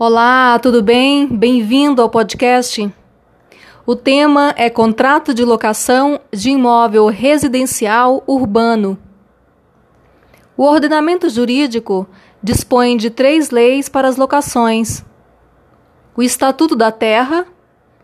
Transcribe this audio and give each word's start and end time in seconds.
Olá, 0.00 0.56
tudo 0.60 0.80
bem? 0.80 1.26
Bem-vindo 1.26 2.00
ao 2.00 2.08
podcast. 2.08 2.88
O 3.84 3.96
tema 3.96 4.54
é 4.56 4.70
contrato 4.70 5.34
de 5.34 5.44
locação 5.44 6.20
de 6.32 6.50
imóvel 6.50 7.08
residencial 7.08 8.22
urbano. 8.24 8.96
O 10.56 10.62
ordenamento 10.62 11.28
jurídico 11.28 12.06
dispõe 12.40 12.96
de 12.96 13.10
três 13.10 13.50
leis 13.50 13.88
para 13.88 14.06
as 14.06 14.16
locações: 14.16 15.04
o 16.16 16.22
Estatuto 16.22 16.76
da 16.76 16.92
Terra, 16.92 17.44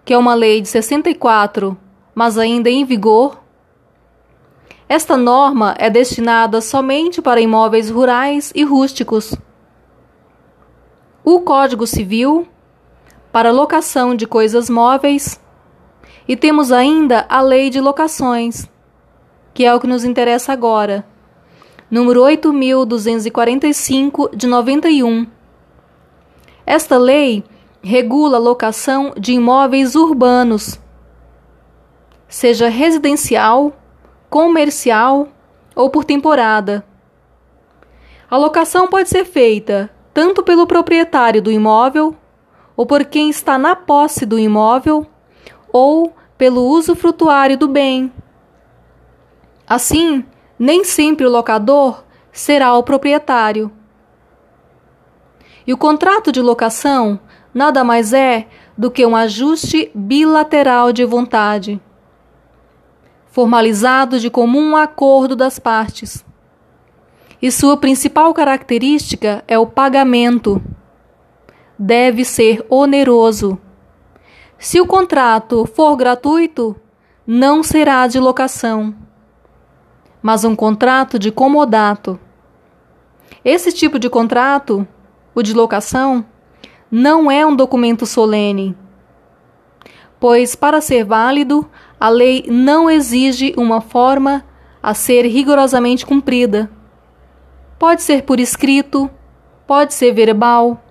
que 0.04 0.12
é 0.12 0.18
uma 0.18 0.34
lei 0.34 0.60
de 0.60 0.66
64, 0.66 1.78
mas 2.12 2.36
ainda 2.36 2.68
em 2.68 2.84
vigor. 2.84 3.40
Esta 4.88 5.16
norma 5.16 5.76
é 5.78 5.88
destinada 5.88 6.60
somente 6.60 7.22
para 7.22 7.40
imóveis 7.40 7.88
rurais 7.88 8.50
e 8.52 8.64
rústicos. 8.64 9.38
O 11.26 11.40
Código 11.40 11.86
Civil, 11.86 12.46
para 13.32 13.50
locação 13.50 14.14
de 14.14 14.26
coisas 14.26 14.68
móveis. 14.68 15.40
E 16.28 16.36
temos 16.36 16.70
ainda 16.70 17.24
a 17.30 17.40
Lei 17.40 17.70
de 17.70 17.80
Locações, 17.80 18.68
que 19.54 19.64
é 19.64 19.74
o 19.74 19.80
que 19.80 19.86
nos 19.86 20.04
interessa 20.04 20.52
agora, 20.52 21.02
número 21.90 22.20
8.245 22.20 24.36
de 24.36 24.46
91. 24.46 25.26
Esta 26.66 26.98
lei 26.98 27.42
regula 27.82 28.36
a 28.36 28.40
locação 28.40 29.14
de 29.18 29.32
imóveis 29.32 29.94
urbanos, 29.94 30.78
seja 32.28 32.68
residencial, 32.68 33.72
comercial 34.28 35.28
ou 35.74 35.88
por 35.88 36.04
temporada. 36.04 36.84
A 38.30 38.36
locação 38.36 38.88
pode 38.88 39.08
ser 39.08 39.24
feita 39.24 39.93
tanto 40.14 40.42
pelo 40.42 40.66
proprietário 40.66 41.42
do 41.42 41.50
imóvel, 41.50 42.16
ou 42.76 42.86
por 42.86 43.04
quem 43.04 43.28
está 43.28 43.58
na 43.58 43.76
posse 43.76 44.24
do 44.24 44.38
imóvel, 44.38 45.06
ou 45.72 46.14
pelo 46.38 46.66
usufrutuário 46.68 47.58
do 47.58 47.68
bem. 47.68 48.12
Assim, 49.66 50.24
nem 50.58 50.84
sempre 50.84 51.26
o 51.26 51.30
locador 51.30 52.04
será 52.32 52.74
o 52.74 52.82
proprietário. 52.82 53.70
E 55.66 55.72
o 55.72 55.76
contrato 55.76 56.30
de 56.30 56.40
locação 56.40 57.18
nada 57.52 57.84
mais 57.84 58.12
é 58.12 58.46
do 58.78 58.90
que 58.90 59.04
um 59.04 59.14
ajuste 59.14 59.90
bilateral 59.94 60.92
de 60.92 61.04
vontade 61.04 61.80
formalizado 63.34 64.20
de 64.20 64.30
comum 64.30 64.76
acordo 64.76 65.34
das 65.34 65.58
partes. 65.58 66.24
E 67.40 67.50
sua 67.50 67.76
principal 67.76 68.32
característica 68.32 69.44
é 69.46 69.58
o 69.58 69.66
pagamento. 69.66 70.62
Deve 71.78 72.24
ser 72.24 72.64
oneroso. 72.68 73.58
Se 74.58 74.80
o 74.80 74.86
contrato 74.86 75.66
for 75.66 75.96
gratuito, 75.96 76.76
não 77.26 77.62
será 77.62 78.06
de 78.06 78.18
locação, 78.18 78.94
mas 80.22 80.44
um 80.44 80.54
contrato 80.54 81.18
de 81.18 81.30
comodato. 81.30 82.18
Esse 83.44 83.72
tipo 83.72 83.98
de 83.98 84.08
contrato, 84.08 84.86
o 85.34 85.42
de 85.42 85.52
locação, 85.52 86.24
não 86.90 87.30
é 87.30 87.44
um 87.44 87.56
documento 87.56 88.06
solene, 88.06 88.76
pois 90.20 90.54
para 90.54 90.80
ser 90.80 91.04
válido 91.04 91.68
a 91.98 92.08
lei 92.08 92.44
não 92.48 92.88
exige 92.88 93.52
uma 93.56 93.80
forma 93.80 94.44
a 94.82 94.94
ser 94.94 95.26
rigorosamente 95.26 96.06
cumprida. 96.06 96.70
Pode 97.78 98.02
ser 98.02 98.22
por 98.22 98.38
escrito, 98.38 99.10
pode 99.66 99.94
ser 99.94 100.12
verbal. 100.12 100.82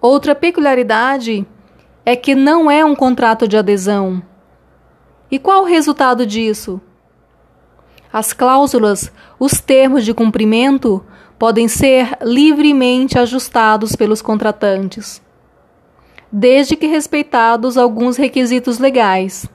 Outra 0.00 0.34
peculiaridade 0.34 1.46
é 2.04 2.14
que 2.14 2.34
não 2.34 2.70
é 2.70 2.84
um 2.84 2.94
contrato 2.94 3.48
de 3.48 3.56
adesão. 3.56 4.22
E 5.30 5.38
qual 5.38 5.62
o 5.62 5.66
resultado 5.66 6.26
disso? 6.26 6.80
As 8.12 8.32
cláusulas, 8.32 9.12
os 9.38 9.60
termos 9.60 10.04
de 10.04 10.14
cumprimento 10.14 11.04
podem 11.38 11.68
ser 11.68 12.16
livremente 12.22 13.18
ajustados 13.18 13.94
pelos 13.94 14.22
contratantes, 14.22 15.22
desde 16.30 16.76
que 16.76 16.86
respeitados 16.86 17.76
alguns 17.76 18.16
requisitos 18.16 18.78
legais. 18.78 19.46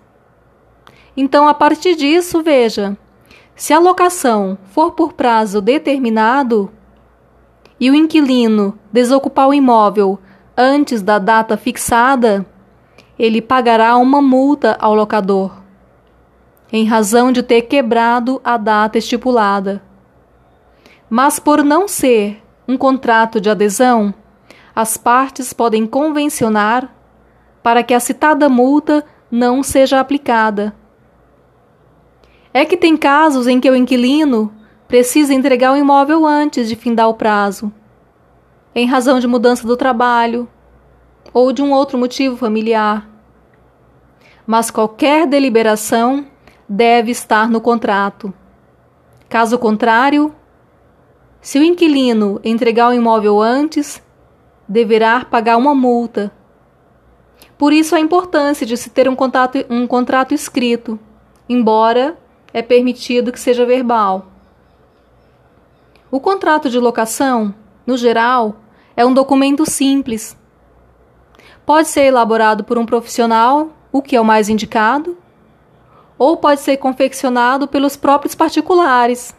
Então, 1.15 1.47
a 1.47 1.53
partir 1.53 1.95
disso, 1.95 2.43
veja: 2.43 2.97
se 3.61 3.75
a 3.75 3.79
locação 3.79 4.57
for 4.71 4.93
por 4.93 5.13
prazo 5.13 5.61
determinado 5.61 6.71
e 7.79 7.91
o 7.91 7.95
inquilino 7.95 8.75
desocupar 8.91 9.47
o 9.47 9.53
imóvel 9.53 10.17
antes 10.57 11.03
da 11.03 11.19
data 11.19 11.55
fixada, 11.55 12.43
ele 13.19 13.39
pagará 13.39 13.95
uma 13.97 14.19
multa 14.19 14.75
ao 14.79 14.95
locador, 14.95 15.61
em 16.73 16.85
razão 16.85 17.31
de 17.31 17.43
ter 17.43 17.61
quebrado 17.61 18.41
a 18.43 18.57
data 18.57 18.97
estipulada. 18.97 19.83
Mas 21.07 21.37
por 21.37 21.63
não 21.63 21.87
ser 21.87 22.41
um 22.67 22.75
contrato 22.75 23.39
de 23.39 23.47
adesão, 23.47 24.11
as 24.75 24.97
partes 24.97 25.53
podem 25.53 25.85
convencionar 25.85 26.91
para 27.61 27.83
que 27.83 27.93
a 27.93 27.99
citada 27.99 28.49
multa 28.49 29.05
não 29.29 29.61
seja 29.61 29.99
aplicada 29.99 30.80
é 32.53 32.65
que 32.65 32.75
tem 32.75 32.97
casos 32.97 33.47
em 33.47 33.59
que 33.59 33.69
o 33.69 33.75
inquilino 33.75 34.53
precisa 34.87 35.33
entregar 35.33 35.73
o 35.73 35.77
imóvel 35.77 36.25
antes 36.25 36.67
de 36.67 36.75
findar 36.75 37.07
o 37.07 37.13
prazo, 37.13 37.71
em 38.75 38.85
razão 38.85 39.19
de 39.19 39.27
mudança 39.27 39.65
do 39.65 39.77
trabalho 39.77 40.49
ou 41.33 41.53
de 41.53 41.61
um 41.61 41.71
outro 41.71 41.97
motivo 41.97 42.35
familiar. 42.35 43.09
Mas 44.45 44.69
qualquer 44.69 45.25
deliberação 45.25 46.25
deve 46.67 47.11
estar 47.11 47.49
no 47.49 47.61
contrato. 47.61 48.33
Caso 49.29 49.57
contrário, 49.57 50.35
se 51.39 51.57
o 51.57 51.63
inquilino 51.63 52.39
entregar 52.43 52.89
o 52.89 52.93
imóvel 52.93 53.41
antes, 53.41 54.03
deverá 54.67 55.23
pagar 55.23 55.57
uma 55.57 55.73
multa. 55.73 56.31
Por 57.57 57.71
isso 57.71 57.95
a 57.95 57.99
importância 57.99 58.65
de 58.65 58.75
se 58.75 58.89
ter 58.89 59.07
um, 59.07 59.15
um 59.69 59.87
contrato 59.87 60.33
escrito, 60.33 60.99
embora 61.47 62.17
é 62.53 62.61
permitido 62.61 63.31
que 63.31 63.39
seja 63.39 63.65
verbal. 63.65 64.27
O 66.09 66.19
contrato 66.19 66.69
de 66.69 66.77
locação, 66.77 67.53
no 67.85 67.95
geral, 67.95 68.57
é 68.95 69.05
um 69.05 69.13
documento 69.13 69.65
simples. 69.69 70.37
Pode 71.65 71.87
ser 71.87 72.01
elaborado 72.01 72.63
por 72.63 72.77
um 72.77 72.85
profissional, 72.85 73.69
o 73.91 74.01
que 74.01 74.15
é 74.15 74.21
o 74.21 74.25
mais 74.25 74.49
indicado, 74.49 75.17
ou 76.17 76.37
pode 76.37 76.61
ser 76.61 76.77
confeccionado 76.77 77.67
pelos 77.67 77.95
próprios 77.95 78.35
particulares. 78.35 79.35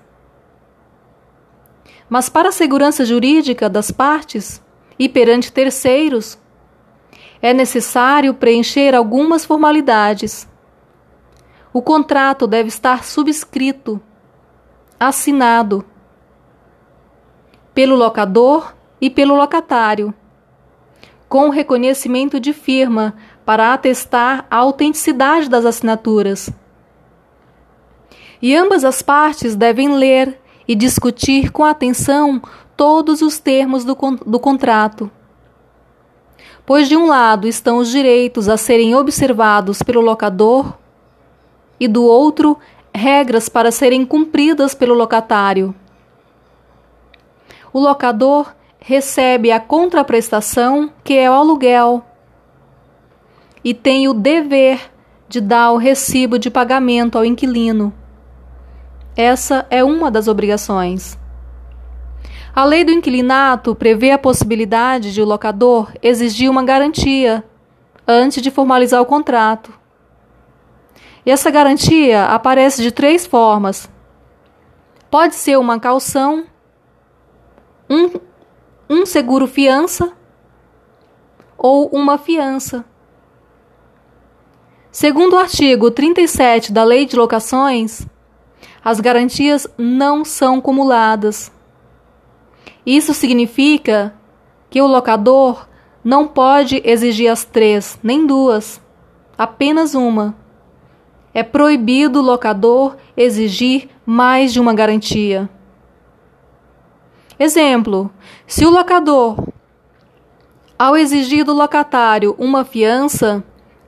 Mas 2.08 2.28
para 2.28 2.48
a 2.48 2.52
segurança 2.52 3.04
jurídica 3.04 3.68
das 3.68 3.90
partes 3.90 4.62
e 4.98 5.08
perante 5.08 5.52
terceiros, 5.52 6.38
é 7.40 7.52
necessário 7.52 8.34
preencher 8.34 8.94
algumas 8.94 9.44
formalidades 9.44 10.48
o 11.72 11.80
contrato 11.80 12.46
deve 12.46 12.68
estar 12.68 13.02
subscrito, 13.02 14.00
assinado 15.00 15.84
pelo 17.74 17.96
locador 17.96 18.74
e 19.00 19.08
pelo 19.08 19.34
locatário, 19.34 20.12
com 21.28 21.48
reconhecimento 21.48 22.38
de 22.38 22.52
firma 22.52 23.14
para 23.44 23.72
atestar 23.72 24.46
a 24.50 24.58
autenticidade 24.58 25.48
das 25.48 25.64
assinaturas. 25.64 26.50
E 28.40 28.54
ambas 28.54 28.84
as 28.84 29.00
partes 29.00 29.56
devem 29.56 29.94
ler 29.94 30.38
e 30.68 30.74
discutir 30.74 31.50
com 31.50 31.64
atenção 31.64 32.42
todos 32.76 33.22
os 33.22 33.38
termos 33.38 33.84
do, 33.84 33.96
do 34.26 34.38
contrato. 34.38 35.10
Pois, 36.66 36.88
de 36.88 36.96
um 36.96 37.06
lado, 37.06 37.48
estão 37.48 37.78
os 37.78 37.90
direitos 37.90 38.48
a 38.48 38.56
serem 38.56 38.94
observados 38.94 39.82
pelo 39.82 40.00
locador 40.00 40.76
e 41.82 41.88
do 41.88 42.04
outro, 42.04 42.56
regras 42.94 43.48
para 43.48 43.72
serem 43.72 44.06
cumpridas 44.06 44.72
pelo 44.72 44.94
locatário. 44.94 45.74
O 47.72 47.80
locador 47.80 48.54
recebe 48.78 49.50
a 49.50 49.58
contraprestação, 49.58 50.92
que 51.02 51.14
é 51.14 51.28
o 51.28 51.34
aluguel, 51.34 52.04
e 53.64 53.74
tem 53.74 54.06
o 54.06 54.14
dever 54.14 54.92
de 55.28 55.40
dar 55.40 55.72
o 55.72 55.76
recibo 55.76 56.38
de 56.38 56.50
pagamento 56.50 57.18
ao 57.18 57.24
inquilino. 57.24 57.92
Essa 59.16 59.66
é 59.68 59.82
uma 59.82 60.08
das 60.08 60.28
obrigações. 60.28 61.18
A 62.54 62.64
lei 62.64 62.84
do 62.84 62.92
inquilinato 62.92 63.74
prevê 63.74 64.12
a 64.12 64.18
possibilidade 64.18 65.12
de 65.12 65.20
o 65.20 65.24
locador 65.24 65.90
exigir 66.00 66.48
uma 66.48 66.62
garantia 66.62 67.42
antes 68.06 68.40
de 68.40 68.52
formalizar 68.52 69.02
o 69.02 69.06
contrato. 69.06 69.81
E 71.24 71.30
essa 71.30 71.50
garantia 71.50 72.26
aparece 72.26 72.82
de 72.82 72.90
três 72.90 73.26
formas. 73.26 73.88
Pode 75.10 75.34
ser 75.34 75.58
uma 75.58 75.78
calção, 75.78 76.44
um, 77.88 78.10
um 78.88 79.06
seguro 79.06 79.46
fiança 79.46 80.12
ou 81.56 81.88
uma 81.88 82.18
fiança. 82.18 82.84
Segundo 84.90 85.34
o 85.34 85.38
artigo 85.38 85.90
37 85.90 86.72
da 86.72 86.82
Lei 86.82 87.06
de 87.06 87.16
Locações, 87.16 88.06
as 88.84 89.00
garantias 89.00 89.66
não 89.78 90.24
são 90.24 90.60
cumuladas. 90.60 91.52
Isso 92.84 93.14
significa 93.14 94.14
que 94.68 94.82
o 94.82 94.86
locador 94.86 95.68
não 96.02 96.26
pode 96.26 96.82
exigir 96.84 97.30
as 97.30 97.44
três, 97.44 97.98
nem 98.02 98.26
duas, 98.26 98.80
apenas 99.38 99.94
uma. 99.94 100.41
É 101.34 101.42
proibido 101.42 102.18
o 102.18 102.22
locador 102.22 102.96
exigir 103.16 103.88
mais 104.04 104.52
de 104.52 104.60
uma 104.60 104.74
garantia. 104.74 105.48
Exemplo: 107.38 108.10
se 108.46 108.66
o 108.66 108.70
locador, 108.70 109.36
ao 110.78 110.96
exigir 110.96 111.44
do 111.44 111.54
locatário 111.54 112.34
uma 112.38 112.64
fiança, 112.64 113.42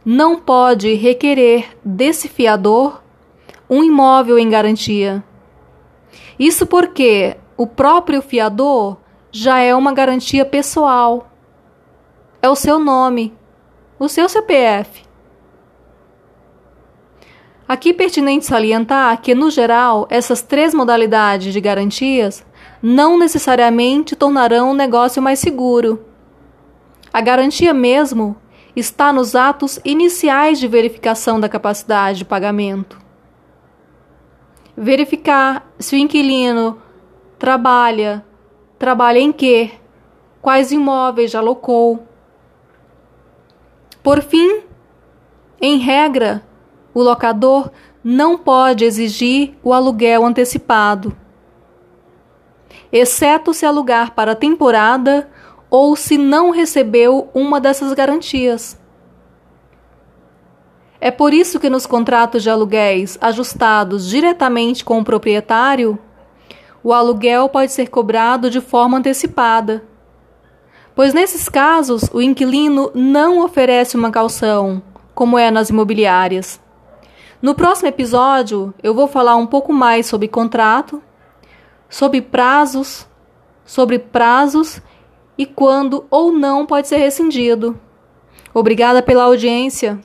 não 0.05 0.39
pode 0.39 0.95
requerer 0.95 1.77
desse 1.85 2.29
fiador 2.29 3.03
um 3.69 3.83
imóvel 3.83 4.39
em 4.39 4.49
garantia. 4.49 5.25
Isso 6.39 6.67
porque 6.67 7.37
o 7.57 7.67
próprio 7.67 8.21
fiador 8.21 8.97
já 9.31 9.61
é 9.61 9.75
uma 9.75 9.93
garantia 9.93 10.45
pessoal. 10.45 11.31
É 12.43 12.49
o 12.49 12.55
seu 12.55 12.79
nome, 12.79 13.33
o 13.99 14.09
seu 14.09 14.29
CPF. 14.29 15.05
Aqui 17.67 17.95
pertinente 17.95 18.45
salientar 18.45 19.21
que, 19.23 19.35
no 19.35 19.51
geral, 19.51 20.07
essas 20.11 20.43
três 20.43 20.75
modalidades 20.75 21.53
de 21.53 21.61
garantias 21.61 22.45
não 22.83 23.19
necessariamente 23.19 24.15
tornarão 24.15 24.71
o 24.71 24.75
negócio 24.75 25.23
mais 25.23 25.39
seguro. 25.39 26.05
A 27.11 27.23
garantia 27.23 27.73
mesmo 27.73 28.37
está 28.77 29.13
nos 29.13 29.35
atos 29.35 29.81
iniciais 29.83 30.59
de 30.59 30.69
verificação 30.69 31.41
da 31.41 31.49
capacidade 31.49 32.19
de 32.19 32.25
pagamento. 32.27 33.01
Verificar 34.77 35.67
se 35.79 35.97
o 35.97 35.99
inquilino 35.99 36.83
trabalha, 37.39 38.27
trabalha 38.79 39.21
em 39.21 39.33
quê, 39.33 39.71
quais 40.43 40.71
imóveis 40.71 41.31
já 41.31 41.39
alocou. 41.39 42.07
Por 44.03 44.21
fim, 44.21 44.61
em 45.63 45.79
regra, 45.79 46.43
o 46.95 47.03
locador 47.03 47.71
não 48.03 48.39
pode 48.39 48.85
exigir 48.85 49.55
o 49.63 49.73
aluguel 49.73 50.25
antecipado, 50.25 51.15
exceto 52.93 53.53
se 53.53 53.67
alugar 53.67 54.13
para 54.15 54.37
temporada 54.37 55.29
ou 55.69 55.97
se 55.97 56.17
não 56.17 56.51
recebeu 56.51 57.29
uma 57.35 57.61
dessas 57.61 57.93
garantias. 57.93 58.79
É 61.01 61.11
por 61.11 61.35
isso 61.35 61.59
que 61.59 61.69
nos 61.69 61.85
contratos 61.85 62.43
de 62.43 62.49
aluguéis 62.49 63.19
ajustados 63.21 64.09
diretamente 64.09 64.85
com 64.85 65.01
o 65.01 65.05
proprietário, 65.05 65.99
o 66.83 66.93
aluguel 66.93 67.49
pode 67.49 67.73
ser 67.73 67.89
cobrado 67.89 68.49
de 68.49 68.61
forma 68.61 68.99
antecipada. 68.99 69.83
Pois 70.95 71.13
nesses 71.13 71.49
casos, 71.49 72.05
o 72.13 72.23
inquilino 72.23 72.91
não 72.95 73.45
oferece 73.45 73.97
uma 73.97 74.11
calção, 74.11 74.81
como 75.15 75.39
é 75.39 75.51
nas 75.51 75.69
imobiliárias. 75.69 76.61
No 77.45 77.55
próximo 77.55 77.91
episódio, 77.91 78.73
eu 78.83 78.95
vou 78.95 79.07
falar 79.07 79.37
um 79.37 79.47
pouco 79.47 79.71
mais 79.71 80.07
sobre 80.07 80.29
contrato, 80.29 81.03
sobre 81.91 82.23
prazos, 82.23 83.07
sobre 83.67 83.99
prazos 83.99 84.81
e 85.37 85.45
quando 85.45 86.07
ou 86.09 86.33
não 86.33 86.65
pode 86.65 86.89
ser 86.89 86.97
rescindido. 86.97 87.79
Obrigada 88.55 89.03
pela 89.03 89.25
audiência. 89.25 90.01